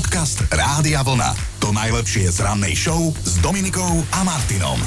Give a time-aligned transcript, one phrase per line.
[0.00, 1.36] Podcast Rádia Vlna.
[1.60, 4.80] To najlepšie z rannej show s Dominikou a Martinom.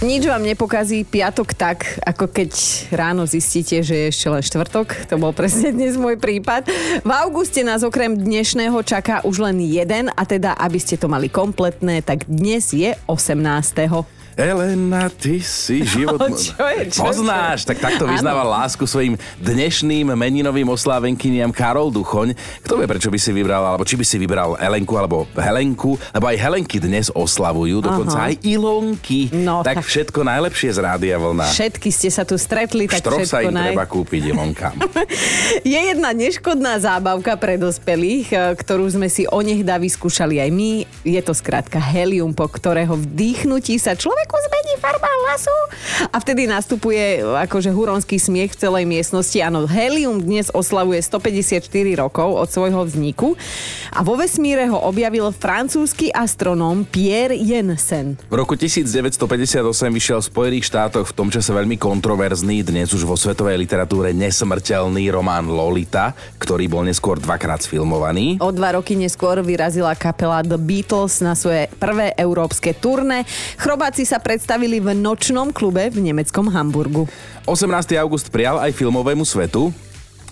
[0.00, 2.56] Nič vám nepokazí piatok tak, ako keď
[2.88, 5.12] ráno zistíte, že je ešte len štvrtok.
[5.12, 6.72] To bol presne dnes môj prípad.
[7.04, 11.28] V auguste nás okrem dnešného čaká už len jeden a teda, aby ste to mali
[11.28, 14.15] kompletné, tak dnes je 18.
[14.36, 16.20] Elena, ty si život...
[16.20, 22.36] No, čo je, čo Poznáš, tak takto vyznával lásku svojim dnešným meninovým oslávenkyniam Karol Duchoň.
[22.60, 26.28] Kto vie, prečo by si vybral, alebo či by si vybral Elenku alebo Helenku, lebo
[26.28, 28.28] aj Helenky dnes oslavujú, dokonca Aha.
[28.28, 29.32] aj Ilonky.
[29.32, 31.48] No, tak, tak- všetko najlepšie z Rádia Vlna.
[31.56, 33.66] Všetky ste sa tu stretli, tak Štro sa všetko im naj...
[33.72, 34.76] treba kúpiť Ilonkám.
[35.64, 40.72] Je jedna neškodná zábavka pre dospelých, e, ktorú sme si onehda vyskúšali aj my.
[41.08, 43.96] Je to skrátka helium, po ktorého vdýchnutí sa
[44.28, 45.56] 公司จ farba hlasu
[46.14, 49.34] a vtedy nastupuje akože huronský smiech v celej miestnosti.
[49.42, 51.66] Áno, helium dnes oslavuje 154
[51.98, 53.34] rokov od svojho vzniku
[53.90, 58.14] a vo vesmíre ho objavil francúzsky astronóm Pierre Jensen.
[58.30, 59.58] V roku 1958
[59.90, 65.10] vyšiel v Spojených štátoch v tom čase veľmi kontroverzný, dnes už vo svetovej literatúre nesmrteľný
[65.10, 68.38] román Lolita, ktorý bol neskôr dvakrát sfilmovaný.
[68.38, 73.26] O dva roky neskôr vyrazila kapela The Beatles na svoje prvé európske turné.
[73.58, 77.08] Chrobáci sa predstavili v nočnom klube v nemeckom Hamburgu.
[77.48, 77.96] 18.
[78.00, 79.74] august prijal aj filmovému svetu.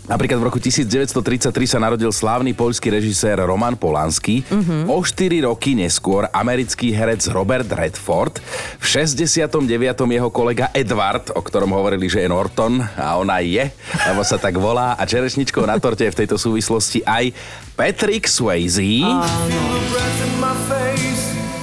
[0.05, 4.45] Napríklad v roku 1933 sa narodil slávny poľský režisér Roman Polanský.
[4.53, 4.92] Mhm.
[4.92, 8.36] O 4 roky neskôr americký herec Robert Redford.
[8.77, 9.64] V 69.
[10.12, 13.64] jeho kolega Edward, o ktorom hovorili, že je Norton a ona je,
[14.12, 14.92] lebo sa tak volá.
[15.01, 17.33] A čerešničkou na torte je v tejto súvislosti aj
[17.73, 19.01] Patrick Swayze.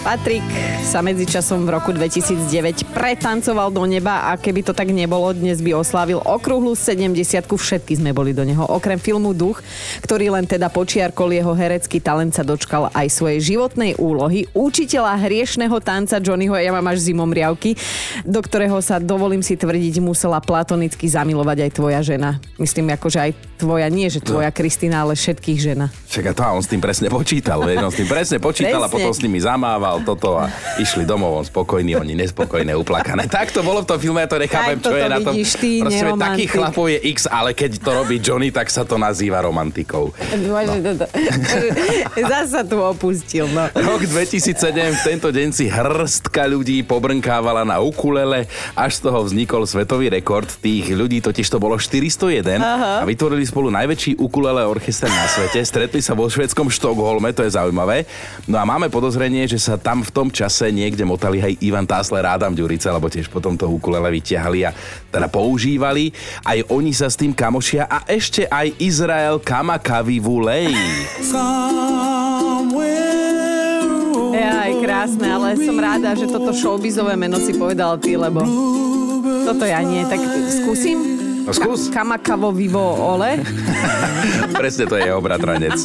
[0.01, 0.41] Patrik
[0.81, 5.77] sa medzičasom v roku 2009 pretancoval do neba a keby to tak nebolo, dnes by
[5.77, 7.13] oslávil okrúhlu 70
[7.45, 8.65] všetky sme boli do neho.
[8.65, 9.61] Okrem filmu Duch,
[10.01, 14.49] ktorý len teda počiarkol jeho herecký talent sa dočkal aj svojej životnej úlohy.
[14.57, 17.77] Učiteľa hriešného tanca Johnnyho, ja mám až zimom riavky,
[18.25, 22.41] do ktorého sa, dovolím si tvrdiť, musela platonicky zamilovať aj tvoja žena.
[22.57, 25.93] Myslím, akože aj tvoja, nie že tvoja Kristina, ale všetkých žena.
[26.09, 28.89] Čaká to a on s tým presne počítal, vieš, on s tým presne počítal a
[28.89, 28.95] Presne.
[28.97, 30.49] potom s nimi zamával toto a
[30.81, 33.29] išli domov, on spokojný, oni nespokojné, uplakané.
[33.29, 35.33] Tak to bolo v tom filme, ja to nechápem, čo je na tom.
[35.37, 39.45] ty, Proste takých chlapov je x, ale keď to robí Johnny, tak sa to nazýva
[39.45, 40.09] romantikou.
[40.41, 40.57] No.
[42.31, 43.69] Zasa tu opustil, no.
[43.71, 49.63] Rok 2007, v tento deň si hrstka ľudí pobrnkávala na ukulele, až z toho vznikol
[49.67, 50.47] svetový rekord.
[50.47, 52.93] Tých ľudí totiž to bolo 401 Aha.
[53.01, 55.59] a vytvorili spolu najväčší ukulele orchester na svete.
[55.59, 58.07] Stretli sa vo švedskom Štokholme, to je zaujímavé.
[58.47, 62.23] No a máme podozrenie, že sa tam v tom čase niekde motali aj Ivan Tásler
[62.23, 64.71] Adam Ďurica, lebo tiež potom to ukulele vyťahali a
[65.11, 66.15] teda používali.
[66.47, 70.71] Aj oni sa s tým kamošia a ešte aj Izrael Kamakavi Vulej.
[74.41, 78.39] Aj krásne, ale som ráda, že toto showbizové meno si povedal ty, lebo
[79.43, 80.07] toto ja nie.
[80.07, 80.23] Tak
[80.63, 81.20] skúsim?
[81.45, 81.89] No skús.
[81.89, 83.41] Ka- kamakavo vivo ole.
[84.59, 85.77] Presne to je jeho bratranec.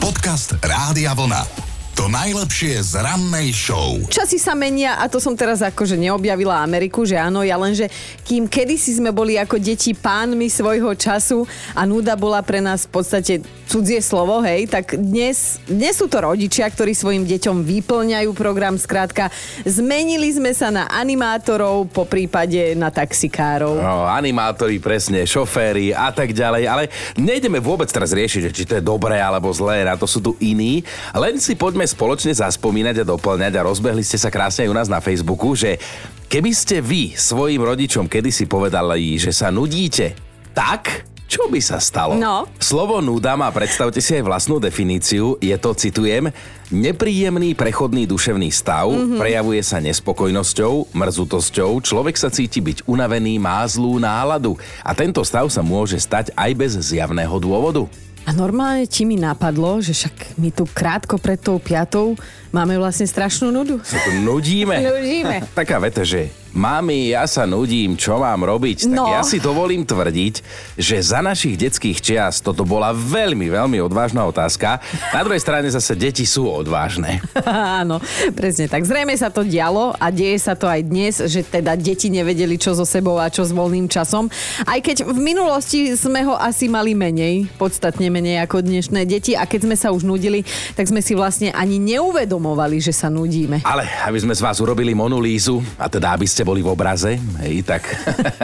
[0.00, 1.65] Podcast Rádia Vlna.
[1.96, 3.96] To najlepšie z rannej show.
[4.12, 7.88] Časy sa menia a to som teraz akože neobjavila Ameriku, že áno, ja len, že
[8.20, 13.00] kým kedysi sme boli ako deti pánmi svojho času a nuda bola pre nás v
[13.00, 18.76] podstate cudzie slovo, hej, tak dnes, dnes sú to rodičia, ktorí svojim deťom vyplňajú program,
[18.76, 19.32] skrátka
[19.64, 23.72] zmenili sme sa na animátorov, po prípade na taxikárov.
[23.80, 28.76] No, animátori, presne, šoféry a tak ďalej, ale nejdeme vôbec teraz riešiť, že či to
[28.76, 30.84] je dobré alebo zlé, na to sú tu iní.
[31.16, 34.88] Len si poďme spoločne zaspomínať a doplňať a rozbehli ste sa krásne aj u nás
[34.90, 35.80] na Facebooku, že
[36.28, 40.18] keby ste vy svojim rodičom kedysi povedali, že sa nudíte,
[40.52, 42.14] tak čo by sa stalo?
[42.14, 42.46] No.
[42.62, 46.30] Slovo núda má, predstavte si aj vlastnú definíciu, je to, citujem,
[46.70, 49.18] nepríjemný prechodný duševný stav, mm-hmm.
[49.18, 54.54] prejavuje sa nespokojnosťou, mrzutosťou, človek sa cíti byť unavený, má zlú náladu
[54.86, 57.90] a tento stav sa môže stať aj bez zjavného dôvodu.
[58.26, 62.18] A normálne ti mi napadlo, že však my tu krátko pred tou piatou
[62.56, 63.76] máme vlastne strašnú nudu.
[63.84, 64.80] Sa tu nudíme.
[64.80, 65.44] Nudíme.
[65.60, 68.88] Taká veta, že mami, ja sa nudím, čo mám robiť?
[68.88, 69.12] Tak No.
[69.12, 70.34] ja si dovolím tvrdiť,
[70.72, 74.80] že za našich detských čias toto bola veľmi, veľmi odvážna otázka.
[75.12, 77.20] Na druhej strane zase deti sú odvážne.
[77.84, 78.00] Áno,
[78.32, 78.88] presne tak.
[78.88, 82.72] Zrejme sa to dialo a deje sa to aj dnes, že teda deti nevedeli, čo
[82.72, 84.32] so sebou a čo s voľným časom.
[84.64, 89.44] Aj keď v minulosti sme ho asi mali menej, podstatne menej ako dnešné deti a
[89.44, 90.40] keď sme sa už nudili,
[90.72, 92.45] tak sme si vlastne ani neuvedomovali,
[92.78, 93.64] že sa nudíme.
[93.64, 97.64] Ale aby sme z vás urobili monolízu, a teda aby ste boli v obraze, hej,
[97.64, 97.82] tak,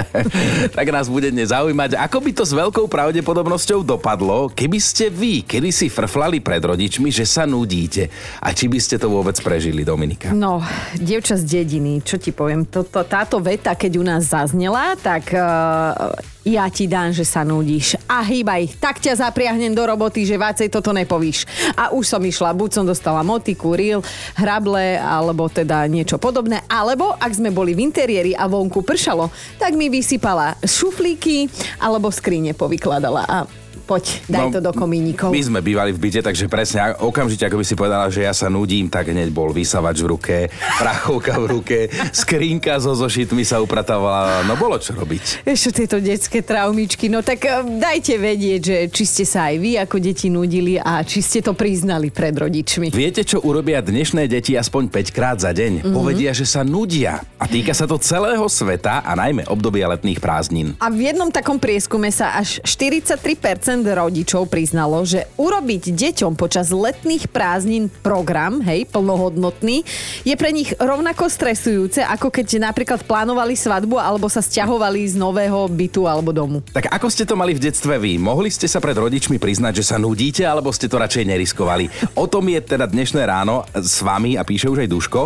[0.77, 5.45] tak nás bude dnes zaujímať, ako by to s veľkou pravdepodobnosťou dopadlo, keby ste vy
[5.53, 8.09] kedy si frflali pred rodičmi, že sa nudíte.
[8.41, 10.33] A či by ste to vôbec prežili, Dominika?
[10.33, 10.65] No,
[10.97, 16.17] dievča z dediny, čo ti poviem, toto, táto veta, keď u nás zaznela, tak uh,
[16.43, 17.94] ja ti dám, že sa nudíš.
[18.11, 21.47] A hýbaj, tak ťa zapriahnem do roboty, že vácej toto nepovíš.
[21.79, 24.03] A už som išla, buď som dostala motiku, reel,
[24.35, 29.79] hrable, alebo teda niečo podobné, alebo ak sme boli v interiéri a vonku pršalo, tak
[29.79, 31.47] mi vysypala šuflíky
[31.79, 33.23] alebo skrine povykladala.
[33.27, 33.62] A
[33.93, 35.29] poď, daj no, to do komínikov.
[35.29, 38.49] My sme bývali v byte, takže presne okamžite, ako by si povedala, že ja sa
[38.49, 40.37] nudím, tak hneď bol vysavač v ruke,
[40.81, 41.79] prachovka v ruke,
[42.17, 45.44] skrinka so zošitmi sa upratovala, no bolo čo robiť.
[45.44, 49.77] Ešte tieto detské traumičky, no tak eh, dajte vedieť, že či ste sa aj vy
[49.77, 52.89] ako deti nudili a či ste to priznali pred rodičmi.
[52.89, 55.85] Viete, čo urobia dnešné deti aspoň 5 krát za deň?
[55.85, 55.93] Mm-hmm.
[55.93, 57.21] Povedia, že sa nudia.
[57.37, 60.73] A týka sa to celého sveta a najmä obdobia letných prázdnin.
[60.81, 67.26] A v jednom takom prieskume sa až 43% rodičov priznalo, že urobiť deťom počas letných
[67.26, 69.82] prázdnin program, hej, plnohodnotný,
[70.23, 75.67] je pre nich rovnako stresujúce, ako keď napríklad plánovali svadbu alebo sa stiahovali z nového
[75.67, 76.62] bytu alebo domu.
[76.70, 78.17] Tak ako ste to mali v detstve vy?
[78.20, 81.90] Mohli ste sa pred rodičmi priznať, že sa nudíte, alebo ste to radšej neriskovali?
[82.14, 85.23] O tom je teda dnešné ráno s vami a píše už aj Duško.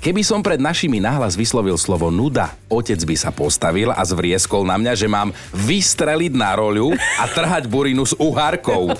[0.00, 4.80] Keby som pred našimi nahlas vyslovil slovo nuda, otec by sa postavil a zvrieskol na
[4.80, 8.96] mňa, že mám vystreliť na roľu a trhať burinu s uhárkou.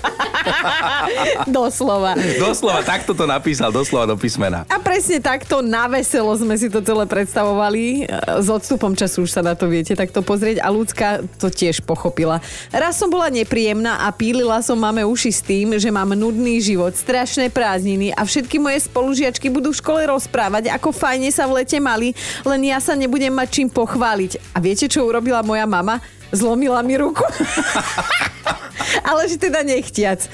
[1.49, 2.21] doslova.
[2.37, 4.69] Doslova, takto to napísal, doslova do písmena.
[4.69, 8.05] A presne takto na veselo sme si to celé predstavovali.
[8.37, 12.45] S odstupom času už sa na to viete takto pozrieť a ľudská to tiež pochopila.
[12.69, 16.93] Raz som bola nepríjemná a pílila som máme uši s tým, že mám nudný život,
[16.93, 21.79] strašné prázdniny a všetky moje spolužiačky budú v škole rozprávať, ako fajne sa v lete
[21.83, 22.15] mali,
[22.47, 24.55] len ja sa nebudem mať čím pochváliť.
[24.55, 25.99] A viete, čo urobila moja mama?
[26.31, 27.27] Zlomila mi ruku.
[29.09, 30.31] Ale že teda nechtiac.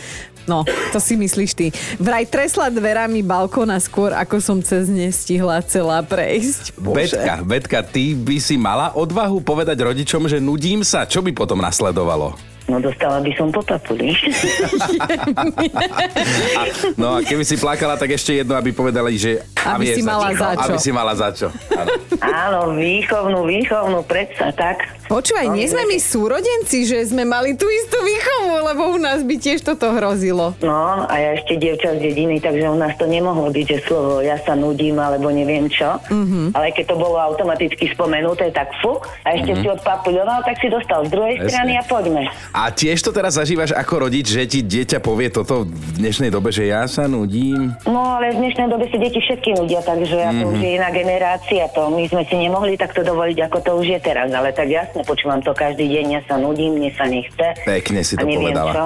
[0.47, 0.62] No,
[0.94, 1.67] to si myslíš ty.
[1.99, 6.79] Vraj tresla dverami balkóna skôr, ako som cez ne stihla celá prejsť.
[6.79, 7.19] Bože.
[7.19, 11.02] Betka, Betka, ty by si mala odvahu povedať rodičom, že nudím sa.
[11.02, 12.38] Čo by potom nasledovalo?
[12.67, 14.11] No dostala by som potapuli.
[17.00, 19.43] no a keby si plakala, tak ešte jedno, aby povedali, že...
[19.75, 20.63] Aby si mala za čo.
[20.63, 21.49] Aby si mala za čo.
[22.23, 24.97] Áno, výchovnú, výchovnú, predsa tak.
[25.07, 29.39] Počúvaj, nie sme my súrodenci, že sme mali tú istú výchovu, lebo u nás by
[29.39, 30.59] tiež toto hrozilo.
[30.59, 34.19] No a ja ešte dievča z dediny, takže u nás to nemohlo byť, že slovo
[34.19, 36.03] ja sa nudím alebo neviem čo.
[36.11, 36.59] Mm-hmm.
[36.59, 39.62] Ale keď to bolo automaticky spomenuté, tak fuk a ešte mm-hmm.
[39.62, 41.51] si odpapuľoval, tak si dostal z druhej Presne.
[41.55, 42.23] strany a poďme.
[42.51, 46.51] A tiež to teraz zažívaš ako rodič, že ti dieťa povie toto v dnešnej dobe,
[46.51, 47.79] že ja sa nudím?
[47.87, 50.41] No ale v dnešnej dobe si deti všetky nudia, takže mm-hmm.
[50.41, 51.64] to už je iná generácia.
[51.73, 54.29] To my sme si nemohli takto dovoliť, ako to už je teraz.
[54.29, 57.47] Ale tak jasne, počúvam to každý deň, ja sa nudím, mne sa nechce.
[57.64, 58.73] Pekne si to povedala.
[58.76, 58.85] Čo.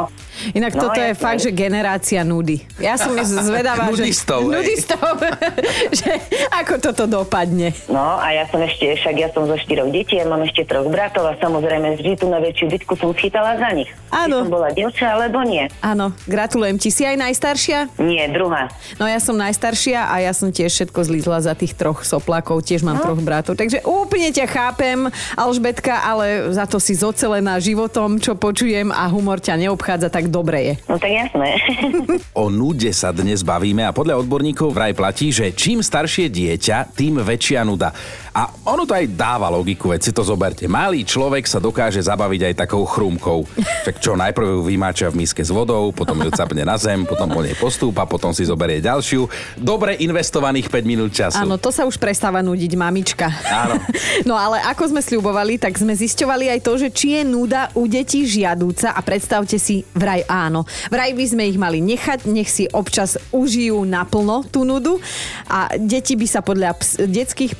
[0.57, 2.65] Inak no, toto je fakt, že generácia nudy.
[2.81, 4.57] Ja som zvedavá, nudistov, že...
[4.57, 5.13] Nudistov.
[6.01, 6.11] že
[6.55, 7.77] ako toto dopadne.
[7.91, 10.89] No a ja som ešte, však ja som zo štyroch detí, ja mám ešte troch
[10.89, 13.91] bratov a samozrejme vždy tú najväčšiu bitku som chytala za nich.
[14.09, 14.41] Áno.
[14.41, 15.69] Či som bola dievča, alebo nie.
[15.85, 16.81] Áno, gratulujem.
[16.81, 17.79] Ti si aj najstaršia?
[18.01, 18.73] Nie, druhá.
[18.97, 22.61] No ja som najstaršia a ja som tiež všetko zlízla za tých troch soplakov.
[22.61, 23.05] Tiež mám no.
[23.09, 23.57] troch bratov.
[23.57, 29.41] Takže úplne ťa chápem, Alžbetka, ale za to si zocelená životom, čo počujem a humor
[29.41, 30.75] ťa neobchádza, tak dobre je.
[30.85, 31.57] No tak jasné.
[32.45, 37.25] o nude sa dnes bavíme a podľa odborníkov vraj platí, že čím staršie dieťa, tým
[37.25, 37.97] väčšia nuda.
[38.31, 40.71] A ono to aj dáva logiku, veď si to zoberte.
[40.71, 43.43] Malý človek sa dokáže zabaviť aj takou chrúmkou.
[43.83, 47.27] Tak čo, najprv ju vymáča v miske s vodou, potom ju capne na zem, potom
[47.27, 49.27] po nej postúpa, potom si zoberie ďalšiu.
[49.59, 51.43] Dobre investovaných 5 minút času.
[51.43, 53.27] Áno, to sa už prestáva nudiť mamička.
[53.51, 53.83] Áno.
[54.29, 57.91] no ale ako sme sľubovali, tak sme zisťovali aj to, že či je nuda u
[57.91, 60.63] detí žiadúca a predstavte si, vraj áno.
[60.87, 65.03] Vraj by sme ich mali nechať, nech si občas užijú naplno tú nudu
[65.51, 67.59] a deti by sa podľa ps- detských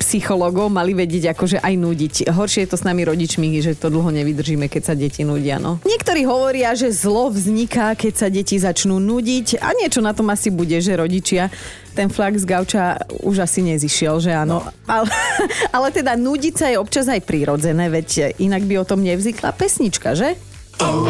[0.61, 2.15] psychologov mali vedieť akože aj nudiť.
[2.29, 5.57] Horšie je to s nami rodičmi, že to dlho nevydržíme, keď sa deti nudia.
[5.57, 5.81] No.
[5.89, 10.53] Niektorí hovoria, že zlo vzniká, keď sa deti začnú nudiť a niečo na tom asi
[10.53, 11.49] bude, že rodičia
[11.97, 14.61] ten flak z gauča už asi nezišiel, že áno.
[14.61, 14.69] No.
[14.85, 15.09] Ale,
[15.77, 20.13] ale teda nudiť sa je občas aj prírodzené, veď inak by o tom nevznikla pesnička,
[20.13, 20.37] že?
[20.81, 21.09] Oh.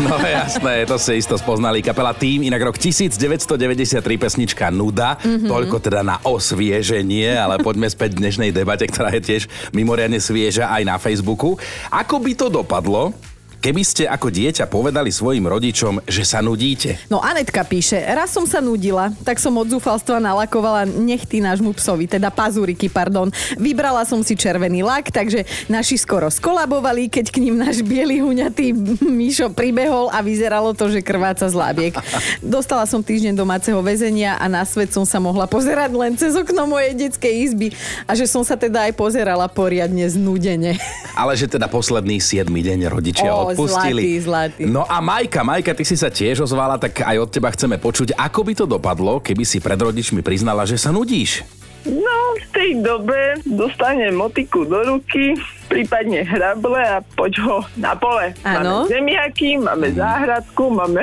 [0.00, 1.84] No jasné, to si isto spoznali.
[1.84, 5.44] Kapela Tým, inak rok 1993 pesnička Nuda, mm-hmm.
[5.44, 9.42] toľko teda na osvieženie, ale poďme späť dnešnej debate, ktorá je tiež
[9.76, 11.60] mimoriadne svieža aj na Facebooku.
[11.92, 13.12] Ako by to dopadlo,
[13.60, 16.96] Keby ste ako dieťa povedali svojim rodičom, že sa nudíte.
[17.12, 22.08] No Anetka píše, raz som sa nudila, tak som od zúfalstva nalakovala nechty nášmu psovi,
[22.08, 23.28] teda pazúriky, pardon.
[23.60, 28.72] Vybrala som si červený lak, takže naši skoro skolabovali, keď k ním náš biely huňatý
[29.04, 31.92] Mišo pribehol a vyzeralo to, že krváca z lábiek.
[32.40, 36.64] Dostala som týždeň domáceho väzenia a na svet som sa mohla pozerať len cez okno
[36.64, 37.76] mojej detskej izby
[38.08, 40.80] a že som sa teda aj pozerala poriadne znudene.
[41.12, 44.02] Ale že teda posledný 7 deň rodičia Odpustili.
[44.02, 44.62] zlatý, zlatý.
[44.68, 48.14] No a Majka, Majka, ty si sa tiež ozvala, tak aj od teba chceme počuť,
[48.14, 51.42] ako by to dopadlo, keby si pred rodičmi priznala, že sa nudíš.
[51.88, 55.32] No, v tej dobe dostane motiku do ruky,
[55.70, 58.34] prípadne hrable a poď ho na pole.
[58.42, 58.82] Áno.
[58.82, 60.98] Máme zemiaky, máme záhradku, máme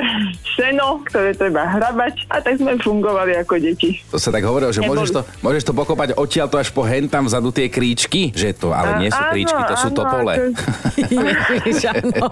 [0.52, 4.04] seno, ktoré treba hrabať a tak sme fungovali ako deti.
[4.12, 5.00] To sa tak hovorilo, že Neboli.
[5.00, 8.52] môžeš to, môžeš to pokopať odtiaľ to až po hen tam vzadu tie kríčky, že
[8.52, 10.32] to, ale nie sú Áno, kríčky, to sú áno, topole.
[10.36, 10.52] ako-
[11.08, 12.26] Ježiš, áno.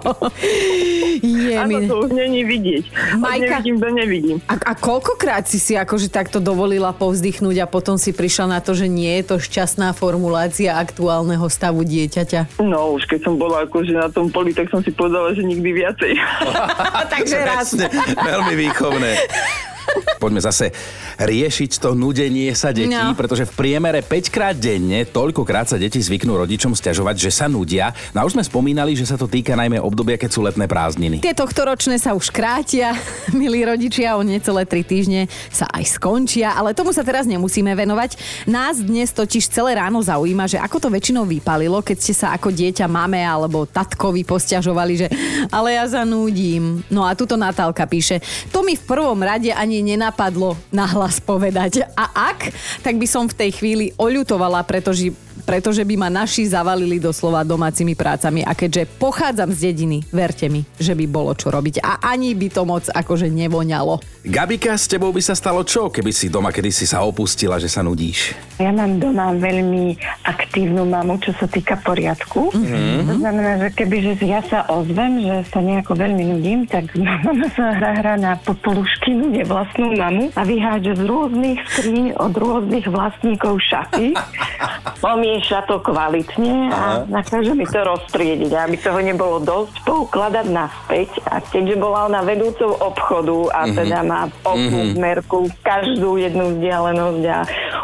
[1.17, 1.89] Je Áno, mi...
[1.89, 2.85] to už není vidieť.
[3.17, 3.59] Majka.
[3.59, 4.37] nevidím do nevidím.
[4.47, 8.77] A, a koľkokrát si si akože takto dovolila povzdychnúť a potom si prišla na to,
[8.77, 11.81] že nie je to šťastná formulácia aktuálneho stavu
[12.27, 12.67] dieťaťa?
[12.67, 15.87] No, už keď som bola akože na tom poli, tak som si povedala, že nikdy
[15.87, 16.13] viacej.
[17.15, 17.71] Takže raz.
[18.19, 19.15] Veľmi výchovné.
[20.17, 20.73] Poďme zase
[21.17, 23.13] riešiť to nudenie sa detí, No.
[23.13, 27.93] pretože v priemere 5 krát denne toľkokrát sa deti zvyknú rodičom stiažovať, že sa nudia.
[28.17, 31.21] No a už sme spomínali, že sa to týka najmä obdobia, keď sú letné prázdniny.
[31.21, 32.97] Tie tohtoročné sa už krátia,
[33.37, 38.17] milí rodičia, o necelé tri týždne sa aj skončia, ale tomu sa teraz nemusíme venovať.
[38.49, 42.49] Nás dnes totiž celé ráno zaujíma, že ako to väčšinou vypalilo, keď ste sa ako
[42.51, 45.07] dieťa mame alebo tatkovi posťažovali, že
[45.53, 46.81] ale ja zanúdim.
[46.89, 51.85] No a tuto Natálka píše, to mi v prvom rade ani nenapadlo nahlas povedať.
[51.97, 55.11] A ak, tak by som v tej chvíli oľutovala, pretože
[55.47, 58.43] pretože by ma naši zavalili doslova domácimi prácami.
[58.43, 61.79] A keďže pochádzam z dediny, verte mi, že by bolo čo robiť.
[61.87, 64.03] A ani by to moc akože nevoňalo.
[64.27, 67.71] Gabika, s tebou by sa stalo čo, keby si doma kedy si sa opustila, že
[67.71, 68.35] sa nudíš?
[68.59, 69.95] Ja mám doma veľmi
[70.27, 72.51] aktívnu mamu, čo sa týka poriadku.
[72.51, 73.07] Mm-hmm.
[73.07, 77.47] To znamená, že keby že ja sa ozvem, že sa nejako veľmi nudím, tak mama
[77.55, 83.63] sa hra na popolušky, nude vlastnú mamu a vyhádže z rôznych skríň od rôznych vlastníkov
[83.63, 84.17] šaty.
[85.37, 88.57] Pomieša to kvalitne a nakáže mi to roztriediť.
[88.57, 91.13] Aby toho nebolo dosť, poukladať naspäť.
[91.29, 97.23] A keďže bola ona vedúcou obchodu a teda má oknu v merku každú jednu vzdialenosť
[97.29, 97.39] a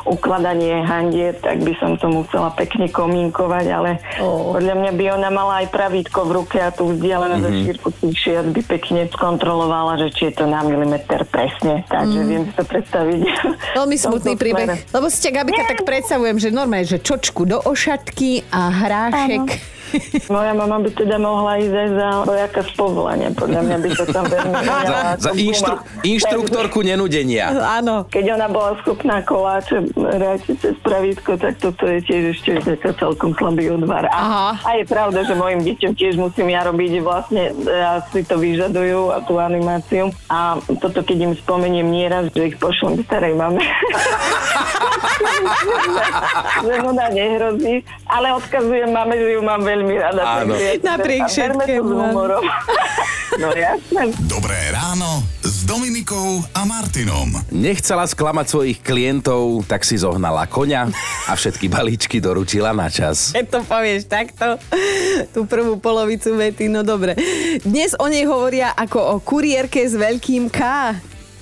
[0.05, 4.57] ukladanie handiet, tak by som to musela pekne komínkovať, ale Ó.
[4.57, 8.17] podľa mňa by ona mala aj pravítko v ruke a tú vzdialenosť a šírku tých
[8.17, 11.87] šiat by pekne skontrolovala, že či je to na milimeter presne.
[11.87, 13.21] Takže viem si to predstaviť.
[13.79, 14.43] Veľmi smutný smere.
[14.43, 14.69] príbeh.
[14.91, 19.82] Lebo si ťa, Gabika, tak predstavujem, že normálne, že čočku do ošatky a hrášek.
[20.35, 23.29] Moja mama by teda mohla ísť aj za vojaka z povolania.
[23.35, 24.55] Podľa mňa by to tam veľmi
[24.93, 27.53] Za, za inštru, inštruktorku nenudenia.
[27.79, 28.09] Áno.
[28.09, 33.37] Keď ona bola schopná koláče ráčiť cez pravítko, tak toto je tiež ešte taká celkom
[33.37, 34.09] slabý odvar.
[34.11, 34.59] Aha.
[34.59, 38.37] A, a je pravda, že mojim deťom tiež musím ja robiť vlastne, a si to
[38.41, 40.11] vyžadujú a tú animáciu.
[40.29, 43.63] A toto, keď im spomeniem nieraz, že ich pošlem k starej mame.
[46.63, 47.75] Že nuda nehrozí.
[48.05, 50.23] Ale odkazujem mame, že ju mám veľmi rada.
[50.43, 50.55] Áno.
[50.55, 51.93] takže- Napriek všetkému,
[53.33, 54.13] no jasné.
[54.29, 57.33] Dobré ráno s Dominikou a Martinom.
[57.49, 60.93] Nechcela sklamať svojich klientov, tak si zohnala koňa
[61.27, 63.31] a všetky balíčky doručila na čas.
[63.37, 64.61] Keď to povieš takto,
[65.33, 67.17] tú prvú polovicu vety, no dobre.
[67.65, 70.61] Dnes o nej hovoria ako o kuriérke s veľkým K.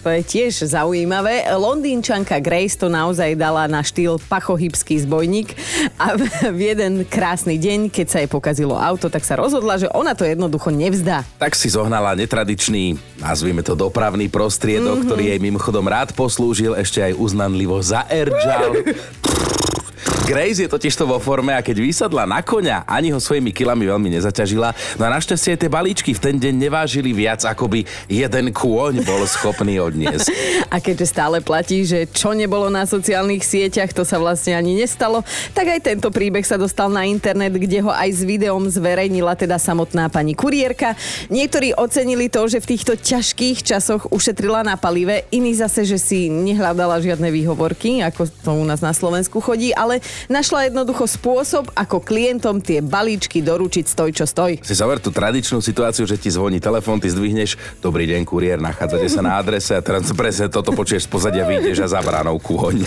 [0.01, 1.45] To je tiež zaujímavé.
[1.53, 5.53] Londýnčanka Grace to naozaj dala na štýl pachohybský zbojník
[6.01, 6.17] a
[6.49, 10.25] v jeden krásny deň, keď sa jej pokazilo auto, tak sa rozhodla, že ona to
[10.25, 11.21] jednoducho nevzdá.
[11.37, 15.09] Tak si zohnala netradičný, nazvime to dopravný prostriedok, mm-hmm.
[15.13, 18.81] ktorý jej mimochodom rád poslúžil, ešte aj uznanlivo zaerdžal.
[20.21, 23.89] Grace je totiž to vo forme a keď vysadla na koňa, ani ho svojimi kilami
[23.89, 25.01] veľmi nezaťažila.
[25.01, 29.25] No a našťastie tie balíčky v ten deň nevážili viac, ako by jeden kôň bol
[29.25, 30.29] schopný odniesť.
[30.75, 35.27] A keďže stále platí, že čo nebolo na sociálnych sieťach, to sa vlastne ani nestalo,
[35.51, 39.59] tak aj tento príbeh sa dostal na internet, kde ho aj s videom zverejnila teda
[39.59, 40.95] samotná pani kuriérka.
[41.27, 46.31] Niektorí ocenili to, že v týchto ťažkých časoch ušetrila na palive, iní zase, že si
[46.31, 52.03] nehľadala žiadne výhovorky, ako to u nás na Slovensku chodí, ale našla jednoducho spôsob, ako
[52.03, 54.59] klientom tie balíčky doručiť stoj čo stoj.
[54.67, 59.07] Si zaver tú tradičnú situáciu, že ti zvoní telefón, ty zdvihneš, dobrý deň, kuriér, nachádzate
[59.07, 62.83] sa na adrese a teraz presne toto počuješ z pozadia, vyjdeš a za bránou kôň.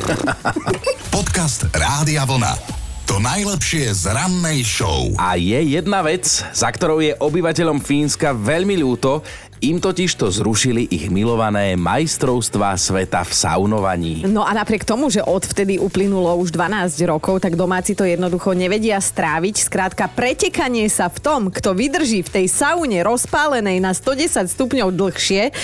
[1.15, 2.83] Podcast Rádia Vlna.
[3.07, 5.13] To To najlepšie z rannej show.
[5.21, 9.21] A je jedna vec, za ktorou je obyvateľom Fínska veľmi ľúto,
[9.63, 14.15] im totiž to zrušili ich milované majstrovstvá sveta v saunovaní.
[14.27, 18.99] No a napriek tomu, že odvtedy uplynulo už 12 rokov, tak domáci to jednoducho nevedia
[18.99, 19.55] stráviť.
[19.63, 25.55] Skrátka, pretekanie sa v tom, kto vydrží v tej saune rozpálenej na 110 stupňov dlhšie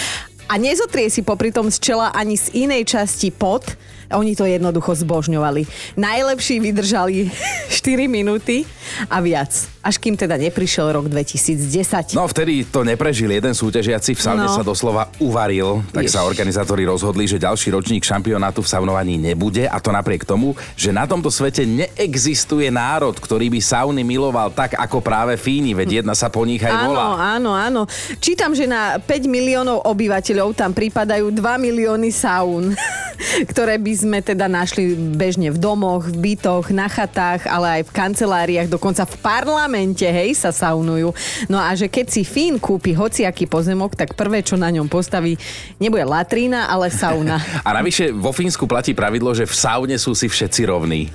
[0.47, 3.75] a nezotrie si popri tom z čela ani z inej časti pot,
[4.11, 5.65] oni to jednoducho zbožňovali.
[5.95, 7.29] Najlepší vydržali
[7.71, 8.65] 4 minúty
[9.05, 9.53] a viac.
[9.79, 12.13] Až kým teda neprišiel rok 2010.
[12.13, 14.51] No vtedy to neprežil jeden súťažiaci, v saune No.
[14.51, 16.11] sa doslova uvaril, tak Jež.
[16.11, 20.89] sa organizátori rozhodli, že ďalší ročník šampionátu v saunovaní nebude a to napriek tomu, že
[20.89, 26.11] na tomto svete neexistuje národ, ktorý by sauny miloval tak ako práve Fíni, veď jedna
[26.13, 27.05] sa po nich aj Áno, volá.
[27.31, 27.81] áno, áno.
[28.17, 32.73] Čítam, že na 5 miliónov obyvateľov tam pripadajú 2 milióny saún,
[33.47, 37.95] ktoré by sme teda našli bežne v domoch, v bytoch, na chatách, ale aj v
[37.95, 41.11] kanceláriách, dokonca v parlamente, hej, sa saunujú.
[41.51, 45.35] No a že keď si Fín kúpi hociaký pozemok, tak prvé, čo na ňom postaví,
[45.77, 47.41] nebude latrína, ale sauna.
[47.67, 51.11] A navyše vo Fínsku platí pravidlo, že v saune sú si všetci rovní.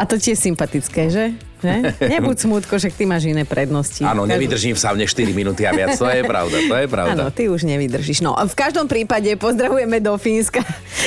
[0.00, 1.51] A to tiež sympatické, že?
[1.62, 1.74] Že?
[2.02, 4.02] Nebuď smutko, že ty máš iné prednosti.
[4.02, 7.12] Áno, nevydržím v saune 4 minúty a viac, to je pravda, to je pravda.
[7.14, 8.20] Áno, ty už nevydržíš.
[8.20, 10.60] No, v každom prípade pozdravujeme do Fínska.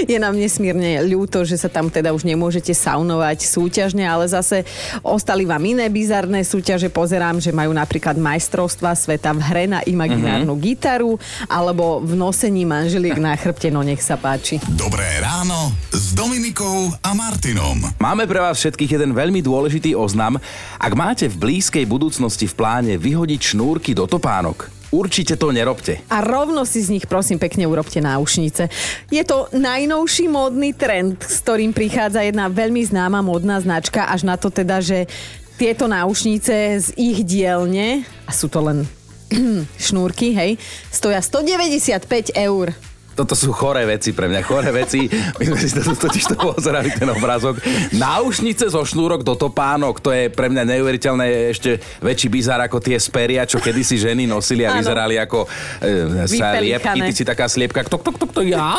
[0.04, 4.64] Je nám nesmierne ľúto, že sa tam teda už nemôžete saunovať súťažne, ale zase
[5.02, 6.88] ostali vám iné bizarné súťaže.
[6.88, 10.62] Pozerám, že majú napríklad majstrovstva sveta v hre na imaginárnu Mhm.
[10.62, 11.12] gitaru
[11.48, 14.60] alebo v nosení manželiek na chrbte, no nech sa páči.
[14.70, 17.80] Dobré ráno s Dominikou a Martinom.
[17.98, 20.38] Máme pre vás všetkých jeden veľmi dôležitý oznam.
[20.80, 26.00] Ak máte v blízkej budúcnosti v pláne vyhodiť šnúrky do topánok, určite to nerobte.
[26.08, 28.72] A rovno si z nich prosím pekne urobte náušnice.
[29.12, 34.40] Je to najnovší módny trend, s ktorým prichádza jedna veľmi známa módna značka, až na
[34.40, 35.10] to teda, že
[35.56, 38.84] tieto náušnice z ich dielne, a sú to len
[39.88, 40.60] šnúrky, hej,
[40.92, 42.76] stoja 195 eur.
[43.16, 45.08] Toto sú choré veci pre mňa, choré veci.
[45.40, 47.64] My sme si to totiž to pozerali, ten obrázok.
[47.96, 53.00] Náušnice zo šnúrok do topánok, to je pre mňa neuveriteľné ešte väčší bizar ako tie
[53.00, 55.48] speria, čo kedysi ženy nosili a vyzerali ako
[55.80, 57.00] e, sa liepky.
[57.00, 58.76] Ty si taká sliepka, tok, tok, tok, to ja?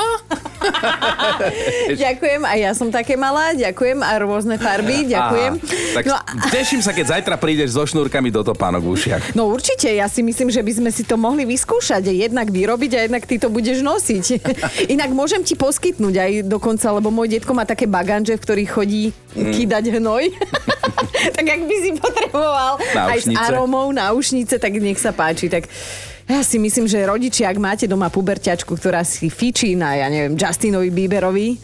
[1.96, 5.52] Ďakujem, a ja som také malá, ďakujem, a rôzne farby, ďakujem.
[5.56, 8.90] Aha, tak No, no, a- teším sa, keď zajtra prídeš so šnúrkami do topánok v
[8.92, 9.22] ušiach.
[9.32, 13.00] No určite, ja si myslím, že by sme si to mohli vyskúšať, jednak vyrobiť a
[13.06, 14.25] jednak ty to budeš nosiť.
[14.94, 19.04] Inak môžem ti poskytnúť aj dokonca, lebo môj detko má také baganže, v ktorých chodí
[19.36, 19.52] Mm.
[19.52, 20.32] kýdať hnoj.
[21.36, 23.44] tak ak by si potreboval aj s Náušnice.
[23.44, 25.52] aromou náušnice, tak nech sa páči.
[25.52, 25.68] Tak
[26.24, 30.34] ja si myslím, že rodičia, ak máte doma puberťačku, ktorá si fičí na, ja neviem,
[30.34, 31.60] Justinovi Bieberovi,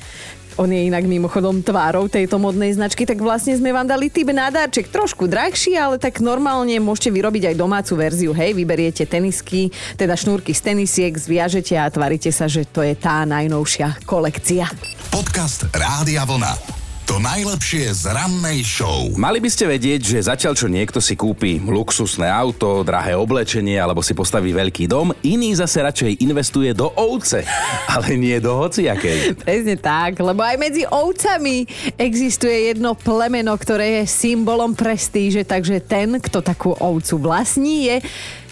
[0.61, 4.53] on je inak mimochodom tvárou tejto modnej značky, tak vlastne sme vám dali typ na
[4.53, 4.93] darček.
[4.93, 8.33] Trošku drahší, ale tak normálne môžete vyrobiť aj domácu verziu.
[8.37, 13.25] Hej, vyberiete tenisky, teda šnúrky z tenisiek, zviažete a tvarite sa, že to je tá
[13.25, 14.69] najnovšia kolekcia.
[15.09, 16.82] Podcast Rádia Vlna.
[17.12, 19.12] To najlepšie z rannej show.
[19.20, 24.01] Mali by ste vedieť, že zatiaľ čo niekto si kúpi luxusné auto, drahé oblečenie alebo
[24.01, 27.44] si postaví veľký dom, iný zase radšej investuje do ovce,
[27.92, 29.44] ale nie do hociakej.
[29.44, 31.68] Presne tak, lebo aj medzi ovcami
[32.01, 37.96] existuje jedno plemeno, ktoré je symbolom prestíže, takže ten, kto takú ovcu vlastní, je,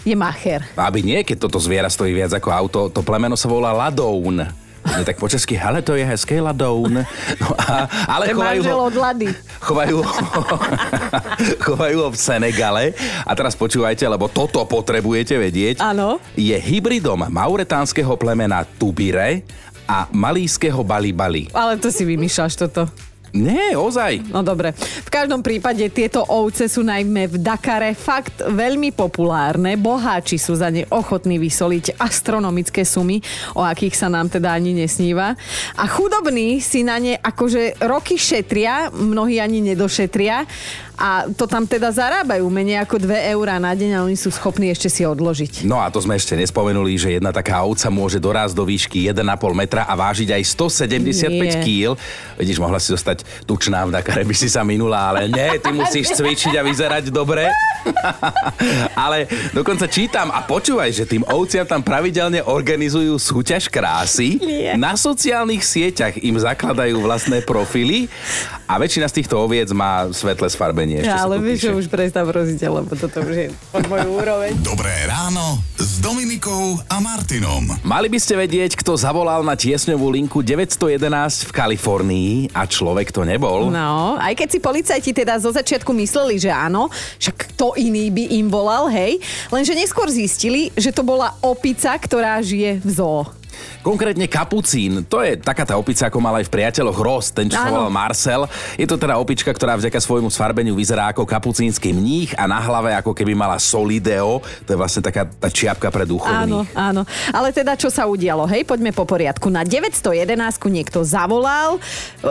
[0.05, 0.61] je macher.
[0.77, 4.60] Aby nie, keď toto zviera stojí viac ako auto, to plemeno sa volá Ladoun.
[4.97, 7.03] Nie tak po česky, ale to je hezké Ladoun.
[7.39, 9.27] No a, ale je chovajú ho, od Lady.
[9.63, 10.11] chovajú, ho,
[11.67, 12.85] chovajú ho v Senegale.
[13.23, 15.79] A teraz počúvajte, lebo toto potrebujete vedieť.
[15.79, 16.19] Áno.
[16.35, 19.47] Je hybridom mauretánskeho plemena Tubire
[19.87, 21.47] a malískeho Balibali.
[21.51, 23.10] Ale to si vymýšľaš toto.
[23.31, 24.27] Nie, ozaj.
[24.27, 24.75] No dobre.
[24.77, 29.79] V každom prípade tieto ovce sú najmä v Dakare fakt veľmi populárne.
[29.79, 33.23] Boháči sú za ne ochotní vysoliť astronomické sumy,
[33.55, 35.39] o akých sa nám teda ani nesníva.
[35.79, 40.43] A chudobní si na ne akože roky šetria, mnohí ani nedošetria
[41.01, 44.69] a to tam teda zarábajú menej ako 2 eurá na deň a oni sú schopní
[44.69, 45.65] ešte si odložiť.
[45.65, 49.25] No a to sme ešte nespomenuli, že jedna taká ovca môže dorásť do výšky 1,5
[49.57, 50.43] metra a vážiť aj
[50.85, 51.65] 175 Nie.
[51.65, 51.97] kg.
[52.37, 56.17] Vidíš, mohla si zostať tučná v Dakare, by si sa minula, ale nie, ty musíš
[56.17, 57.45] cvičiť a vyzerať dobre.
[59.05, 64.37] ale dokonca čítam a počúvaj, že tým ovciam tam pravidelne organizujú súťaž krásy.
[64.41, 64.77] Nie.
[64.77, 68.05] Na sociálnych sieťach im zakladajú vlastné profily
[68.69, 71.01] a väčšina z týchto oviec má svetlé sfarbenie.
[71.01, 74.55] Ešte Ja, ale vieš, že už prestav roziť, lebo toto už je pod moju úroveň.
[74.71, 77.67] Dobré ráno s Dominikou a Martinom.
[77.81, 83.27] Mali by ste vedieť, kto zavolal na tiesňovú linku 911 v Kalifornii a človek niekto
[83.27, 83.67] nebol.
[83.67, 86.87] No, aj keď si policajti teda zo začiatku mysleli, že áno,
[87.19, 89.19] však kto iný by im volal, hej,
[89.51, 93.27] lenže neskôr zistili, že to bola opica, ktorá žije v zoo.
[93.81, 97.57] Konkrétne kapucín, to je taká tá opica, ako mal aj v priateľoch Ross, ten čo
[97.57, 97.87] sa Áno.
[97.87, 98.45] volal Marcel.
[98.77, 102.93] Je to teda opička, ktorá vďaka svojmu sfarbeniu vyzerá ako kapucínsky mních a na hlave
[102.93, 106.69] ako keby mala solideo, to je vlastne taká tá čiapka pre Áno, duchovných.
[106.77, 107.01] áno.
[107.33, 109.49] Ale teda, čo sa udialo, hej, poďme po poriadku.
[109.49, 110.37] Na 911
[110.69, 111.81] niekto zavolal,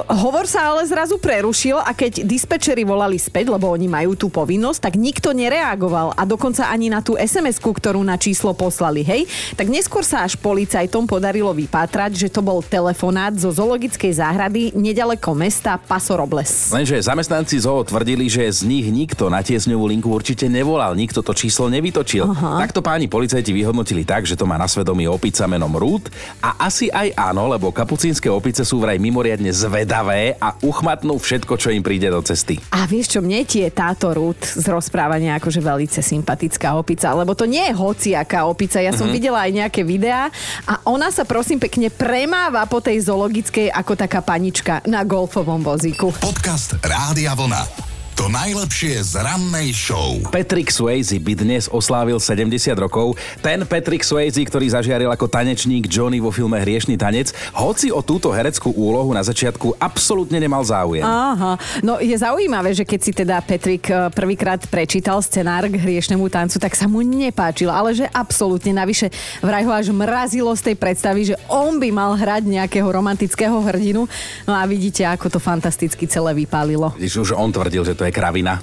[0.06, 4.80] hovor sa ale zrazu prerušil a keď dispečeri volali späť, lebo oni majú tú povinnosť,
[4.80, 9.26] tak nikto nereagoval a dokonca ani na tú SMS-ku, ktorú na číslo poslali, hej.
[9.58, 15.36] Tak neskôr sa až policajtom podarilo vypátrať, že to bol telefonát zo zoologickej záhrady nedaleko
[15.36, 16.72] mesta Paso Robles.
[16.72, 21.36] Lenže zamestnanci zoo tvrdili, že z nich nikto na tiesňovú linku určite nevolal, nikto to
[21.36, 22.24] číslo nevytočil.
[22.24, 22.64] Aha.
[22.64, 26.08] Takto páni policajti vyhodnotili tak, že to má na svedomí opica menom Ruth
[26.40, 31.68] a asi aj áno, lebo kapucínske opice sú vraj mimoriadne zvedavé a uchmatnú všetko, čo
[31.68, 32.56] im príde do cesty.
[32.72, 37.44] A vieš čo, mne tie táto Ruth z rozprávania akože velice sympatická opica, lebo to
[37.44, 38.80] nie je hociaká opica.
[38.80, 40.32] Ja som videla aj nejaké videá
[40.64, 46.12] a ona sa prosím pekne premáva po tej zoologickej ako taká panička na golfovom vozíku.
[46.20, 47.89] Podcast Rádia Vlna.
[48.20, 50.20] To najlepšie z rannej show.
[50.28, 53.16] Patrick Swayze by dnes oslávil 70 rokov.
[53.40, 58.28] Ten Patrick Swayze, ktorý zažiaril ako tanečník Johnny vo filme Hriešný tanec, hoci o túto
[58.28, 61.00] hereckú úlohu na začiatku absolútne nemal záujem.
[61.00, 66.28] Aha, no je zaujímavé, že keď si teda Patrick eh, prvýkrát prečítal scenár k hriešnemu
[66.28, 69.08] tancu, tak sa mu nepáčil, ale že absolútne navyše
[69.40, 74.04] vraj ho až mrazilo z tej predstavy, že on by mal hrať nejakého romantického hrdinu.
[74.44, 76.92] No a vidíte, ako to fantasticky celé vypálilo.
[77.00, 78.58] Vidíš, už on tvrdil, že to je kravina.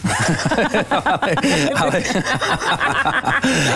[1.11, 1.31] ale,
[1.81, 1.97] ale,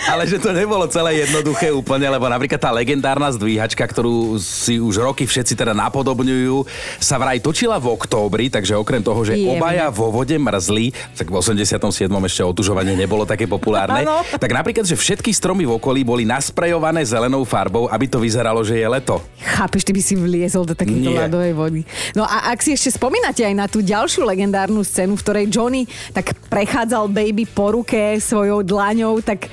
[0.08, 5.02] ale že to nebolo celé jednoduché úplne, lebo napríklad tá legendárna zdvíhačka, ktorú si už
[5.02, 6.64] roky všetci teda napodobňujú,
[7.00, 9.58] sa vraj točila v októbri, takže okrem toho, že Jemne.
[9.58, 12.08] obaja vo vode mrzli, tak v 87.
[12.08, 14.22] ešte otužovanie nebolo také populárne, Áno.
[14.38, 18.78] tak napríklad, že všetky stromy v okolí boli nasprejované zelenou farbou, aby to vyzeralo, že
[18.78, 19.24] je leto.
[19.42, 21.82] Chápeš, ty by si vliezol do takéto ľadovej vody.
[22.14, 25.86] No a ak si ešte spomínate aj na tú ďalšiu legendárnu scénu, v ktorej Johnny
[26.10, 29.46] tak prechádzal baby po ruke svojou dlaňou, tak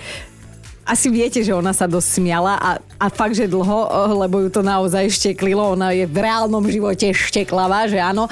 [0.88, 4.48] asi viete, že ona sa dosť smiala a, a fakt, že dlho, eh, lebo ju
[4.48, 5.76] to naozaj šteklilo.
[5.76, 8.24] Ona je v reálnom živote šteklavá, že áno.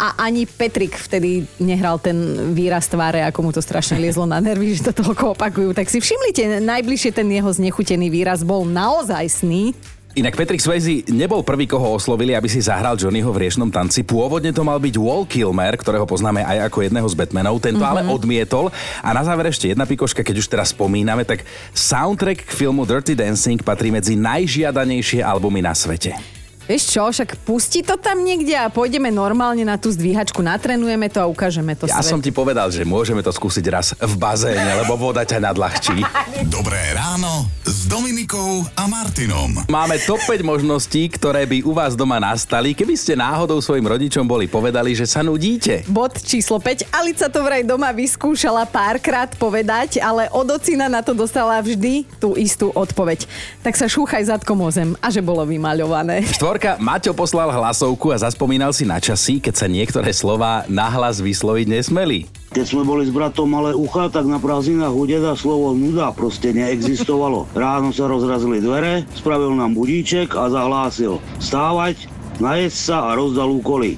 [0.00, 2.16] A ani Petrik vtedy nehral ten
[2.56, 5.76] výraz tváre, ako mu to strašne liezlo na nervy, že to toľko opakujú.
[5.76, 9.76] Tak si všimlite, najbližšie ten jeho znechutený výraz bol naozaj sný.
[10.18, 14.02] Inak Patrick Swayze nebol prvý, koho oslovili, aby si zahral Johnnyho v riešnom tanci.
[14.02, 17.62] Pôvodne to mal byť Wall Kilmer, ktorého poznáme aj ako jedného z Batmanov.
[17.62, 18.02] Tento mm-hmm.
[18.02, 18.74] ale odmietol.
[18.98, 23.14] A na záver ešte jedna pikoška, keď už teraz spomíname, tak soundtrack k filmu Dirty
[23.14, 26.37] Dancing patrí medzi najžiadanejšie albumy na svete.
[26.68, 31.16] Vieš čo, však pusti to tam niekde a pôjdeme normálne na tú zdvíhačku, natrenujeme to
[31.16, 32.12] a ukážeme to Ja svet.
[32.12, 35.96] som ti povedal, že môžeme to skúsiť raz v bazéne, lebo voda ťa nadľahčí.
[36.52, 39.64] Dobré ráno s Dominikou a Martinom.
[39.64, 44.28] Máme top 5 možností, ktoré by u vás doma nastali, keby ste náhodou svojim rodičom
[44.28, 45.88] boli povedali, že sa nudíte.
[45.88, 46.92] Bod číslo 5.
[46.92, 52.36] Alica to vraj doma vyskúšala párkrát povedať, ale od ocina na to dostala vždy tú
[52.36, 53.24] istú odpoveď.
[53.64, 56.28] Tak sa šúchaj zadkom o zem a že bolo vymaľované.
[56.58, 61.70] Štvorka, Maťo poslal hlasovku a zaspomínal si na časy, keď sa niektoré slová nahlas vysloviť
[61.70, 62.26] nesmeli.
[62.50, 66.50] Keď sme boli s bratom malé ucha, tak na prázdninách u deda slovo nuda proste
[66.50, 67.46] neexistovalo.
[67.54, 72.10] Ráno sa rozrazili dvere, spravil nám budíček a zahlásil stávať,
[72.42, 73.94] najesť sa a rozdal úkoly.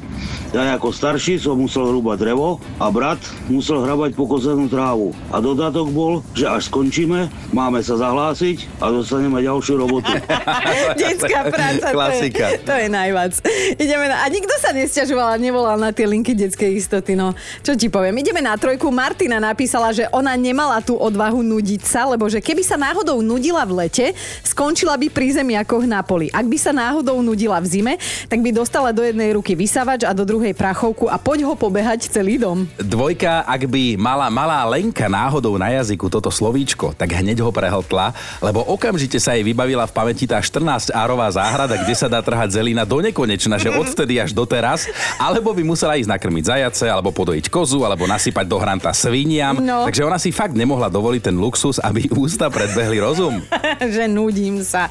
[0.50, 5.14] Ja ako starší som musel rúbať drevo a brat musel hrabať pokozenú trávu.
[5.30, 10.10] A dodatok bol, že až skončíme, máme sa zahlásiť a dostaneme ďalšiu robotu.
[10.98, 12.50] Detská práca, Klasika.
[12.50, 13.32] To je, to je najvac.
[13.78, 17.14] Ideme na, a nikto sa nesťažoval a nevolal na tie linky detskej istoty.
[17.14, 17.30] No,
[17.62, 18.18] čo ti poviem?
[18.18, 18.90] Ideme na trojku.
[18.90, 23.62] Martina napísala, že ona nemala tú odvahu nudiť sa, lebo že keby sa náhodou nudila
[23.62, 26.26] v lete, skončila by pri zemiakoch na poli.
[26.34, 27.94] Ak by sa náhodou nudila v zime,
[28.26, 32.08] tak by dostala do jednej ruky vysavač a do druhej prachovku a poď ho pobehať
[32.08, 32.64] celý dom.
[32.80, 38.16] Dvojka, ak by mala malá Lenka náhodou na jazyku toto slovíčko, tak hneď ho prehltla,
[38.40, 42.88] lebo okamžite sa jej vybavila v pamäti tá 14-árová záhrada, kde sa dá trhať zelina
[42.88, 44.88] do nekonečna, že odvtedy až doteraz,
[45.20, 49.60] alebo by musela ísť nakrmiť zajace, alebo podojiť kozu, alebo nasypať do hranta sviniam.
[49.60, 49.84] No.
[49.84, 53.44] Takže ona si fakt nemohla dovoliť ten luxus, aby ústa predbehli rozum.
[53.94, 54.86] že nudím sa.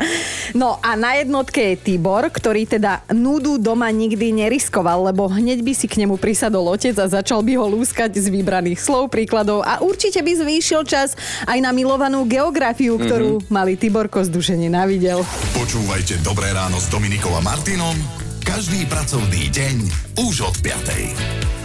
[0.53, 5.73] No a na jednotke je Tibor, ktorý teda nudu doma nikdy neriskoval, lebo hneď by
[5.73, 9.79] si k nemu prisadol otec a začal by ho lúskať z vybraných slov, príkladov a
[9.79, 11.15] určite by zvýšil čas
[11.47, 13.51] aj na milovanú geografiu, ktorú mm-hmm.
[13.51, 15.23] malý Tiborko z duše nenávidel.
[15.55, 17.95] Počúvajte Dobré ráno s Dominikou a Martinom
[18.49, 19.75] Každý pracovný deň
[20.25, 21.58] už od 5.